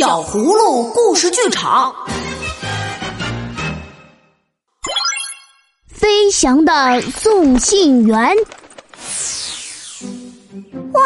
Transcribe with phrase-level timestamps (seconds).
[0.00, 1.94] 小葫芦故事剧场，
[5.88, 8.18] 飞翔的送信员。
[10.94, 11.02] 哇，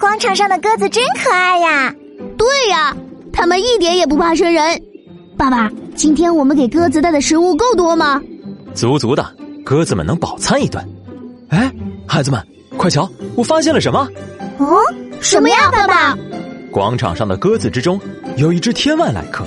[0.00, 1.94] 广场上的鸽子真可爱呀！
[2.36, 2.96] 对呀，
[3.32, 4.82] 它们一点也不怕生人。
[5.38, 8.20] 爸爸，今天我们给鸽子带的食物够多吗？
[8.74, 9.24] 足足的，
[9.64, 10.84] 鸽子们能饱餐一顿。
[11.50, 11.72] 哎，
[12.04, 12.44] 孩子们，
[12.76, 14.08] 快瞧，我发现了什么？
[14.58, 14.76] 哦，
[15.20, 16.18] 什么呀，爸爸？
[16.74, 18.00] 广场上的鸽子之中，
[18.36, 19.46] 有一只天外来客。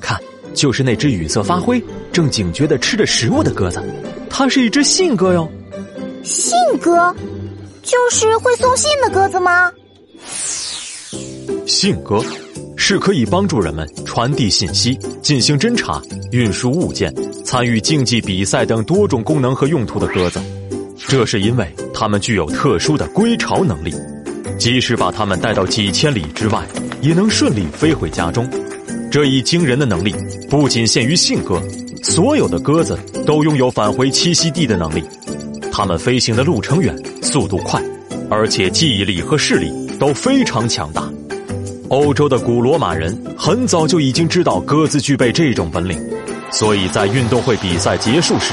[0.00, 0.16] 看，
[0.54, 1.82] 就是那只羽色发灰、
[2.12, 3.82] 正警觉的吃着食物的鸽子。
[4.30, 5.50] 它是一只信鸽哟。
[6.22, 7.12] 信鸽，
[7.82, 9.72] 就是会送信的鸽子吗？
[11.66, 12.24] 信鸽
[12.76, 17.12] 是可以帮助人们传递信息、进行侦查、运输物件、
[17.44, 20.40] 参与竞技比赛等多种功能和用途的鸽子。
[20.96, 23.92] 这是因为它们具有特殊的归巢能力。
[24.58, 26.66] 即使把它们带到几千里之外，
[27.00, 28.48] 也能顺利飞回家中。
[29.10, 30.14] 这一惊人的能力
[30.50, 31.62] 不仅限于信鸽，
[32.02, 35.02] 所有的鸽子都拥有返回栖息地的能力。
[35.72, 37.80] 它们飞行的路程远，速度快，
[38.28, 41.08] 而且记忆力和视力都非常强大。
[41.88, 45.98] 欧洲的古罗马人很早就已经知道鸽子具备这种本领，
[46.50, 48.52] 所以在运动会比赛结束时，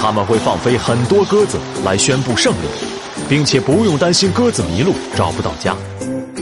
[0.00, 2.93] 他们会放飞很多鸽子来宣布胜利。
[3.28, 5.76] 并且不用担心鸽子迷路找不到家。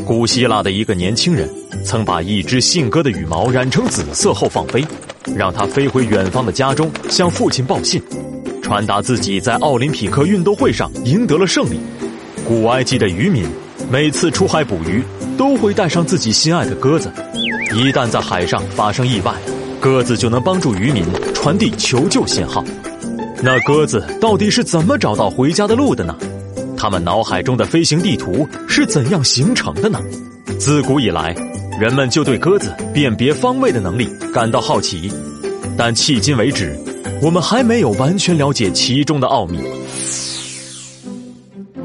[0.04, 1.48] 古希腊的一个年轻人
[1.84, 4.84] 曾把一只信鸽的羽毛染成紫色后放飞，
[5.36, 8.02] 让它飞回远方的家中向父亲报信，
[8.62, 11.78] 传达自己在奥林匹克运动会上赢得了胜利。
[12.46, 13.46] 古埃及的渔民
[13.90, 15.02] 每次出海捕鱼
[15.38, 17.12] 都会带上自己心爱的鸽子，
[17.72, 19.32] 一旦在海上发生意外，
[19.80, 22.64] 鸽子就能帮助渔民传递求救信号。
[23.40, 26.16] 那鸽子到底是怎么找到回家的路的呢？
[26.82, 30.00] 他们脑海中的飞行地图是怎样形成的呢？
[30.58, 31.32] 自古以来，
[31.80, 35.08] 人们就对鸽子辨别方位的能力感到好奇，
[35.78, 36.76] 但迄今为止，
[37.22, 39.60] 我们还没有完全了解其中的奥秘。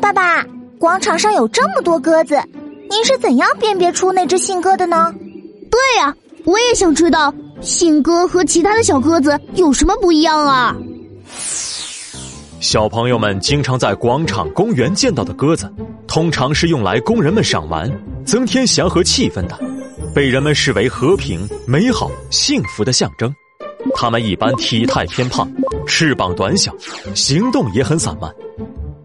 [0.02, 0.44] 爸爸，
[0.80, 2.42] 广场上有这么多鸽子，
[2.90, 5.14] 您是怎样辨别出那只信鸽的呢？
[5.70, 6.12] 对呀，
[6.44, 7.32] 我也想知道
[7.62, 10.76] 信鸽和其他的小鸽子有什么不一样啊。
[12.60, 15.72] 小朋友们经常在广场、公园见到的鸽子，
[16.08, 17.90] 通常是用来供人们赏玩、
[18.26, 19.58] 增添祥和气氛的，
[20.14, 23.34] 被人们视为和平、美好、幸福的象征。
[23.94, 25.48] 它们一般体态偏胖，
[25.86, 26.74] 翅膀短小，
[27.14, 28.34] 行动也很散漫。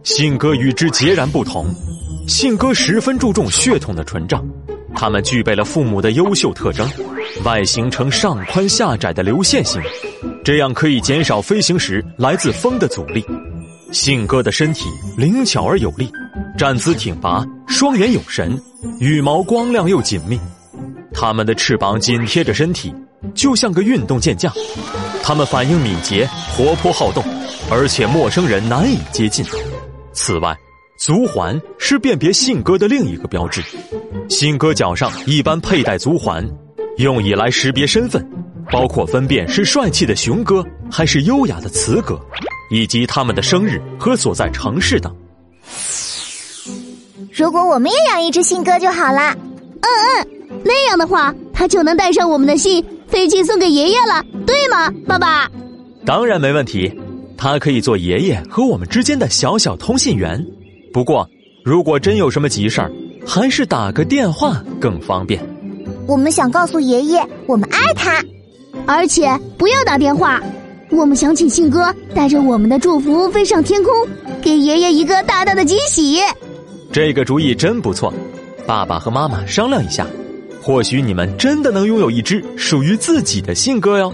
[0.02, 1.66] 信鸽与之截然不同，
[2.26, 4.42] 信鸽十分注重血统的纯正，
[4.94, 6.88] 它们具备了父母的优秀特征，
[7.44, 9.80] 外形呈上宽下窄的流线型。
[10.44, 13.24] 这样可以减少飞行时来自风的阻力。
[13.92, 16.10] 信鸽的身体灵巧而有力，
[16.58, 18.60] 站姿挺拔，双眼有神，
[18.98, 20.40] 羽毛光亮又紧密。
[21.12, 22.92] 它们的翅膀紧贴着身体，
[23.34, 24.52] 就像个运动健将。
[25.22, 27.22] 它们反应敏捷，活泼好动，
[27.70, 29.44] 而且陌生人难以接近。
[30.12, 30.56] 此外，
[30.98, 33.62] 足环是辨别信鸽的另一个标志。
[34.28, 36.44] 信鸽脚上一般佩戴足环，
[36.96, 38.26] 用以来识别身份。
[38.72, 42.18] 包括分辨是帅气的雄哥还是优雅的雌哥，
[42.70, 45.14] 以及他们的生日和所在城市等。
[47.30, 49.36] 如果我们也养一只信鸽就好了。
[49.82, 55.50] 嗯嗯，那样的话，它就能带上我们的信飞去送给爷爷了，对吗，爸爸？
[56.06, 56.92] 当然没问题，
[57.36, 60.42] 它可以做爷爷和我们之间的小小通信员。
[60.92, 61.28] 不过，
[61.64, 62.90] 如果真有什么急事儿，
[63.26, 65.44] 还是打个电话更方便。
[66.06, 68.22] 我们想告诉爷爷，我们爱他。
[68.86, 70.40] 而且不要打电话，
[70.90, 73.92] 我们想请信鸽带着我们的祝福飞上天空，
[74.42, 76.20] 给爷爷一个大大的惊喜。
[76.92, 78.12] 这个主意真不错，
[78.66, 80.06] 爸爸和妈妈商量一下，
[80.60, 84.12] 或许你们真的能拥有一只属于自己的信鸽哟。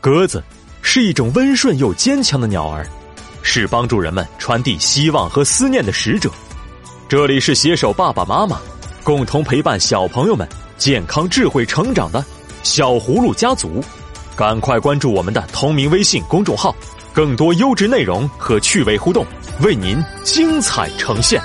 [0.00, 0.42] 鸽子
[0.82, 2.86] 是一种温顺又坚强的鸟儿，
[3.42, 6.30] 是帮助人们传递希望和思念的使者。
[7.08, 8.58] 这里是携手爸爸妈妈，
[9.04, 10.48] 共同陪伴小朋友们。
[10.80, 12.24] 健康智慧成长的
[12.62, 13.84] 小葫芦家族，
[14.34, 16.74] 赶快关注我们的同名微信公众号，
[17.12, 19.22] 更多优质内容和趣味互动
[19.60, 21.38] 为您精彩呈现。